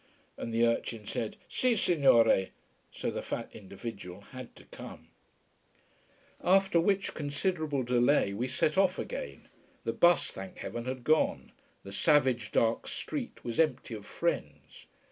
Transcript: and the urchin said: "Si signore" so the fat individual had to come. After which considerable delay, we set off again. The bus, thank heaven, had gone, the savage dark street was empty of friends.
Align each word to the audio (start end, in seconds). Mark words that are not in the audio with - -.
and 0.35 0.51
the 0.51 0.65
urchin 0.65 1.05
said: 1.05 1.37
"Si 1.47 1.75
signore" 1.75 2.49
so 2.91 3.11
the 3.11 3.21
fat 3.21 3.49
individual 3.53 4.21
had 4.31 4.55
to 4.55 4.63
come. 4.71 5.09
After 6.43 6.81
which 6.81 7.13
considerable 7.13 7.83
delay, 7.83 8.33
we 8.33 8.47
set 8.47 8.79
off 8.79 8.97
again. 8.97 9.47
The 9.83 9.93
bus, 9.93 10.31
thank 10.31 10.57
heaven, 10.57 10.85
had 10.85 11.03
gone, 11.03 11.51
the 11.83 11.91
savage 11.91 12.51
dark 12.51 12.87
street 12.87 13.43
was 13.43 13.59
empty 13.59 13.93
of 13.93 14.07
friends. 14.07 14.87